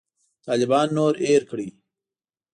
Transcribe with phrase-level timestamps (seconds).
[0.45, 1.69] طالبان نور هېر کړي.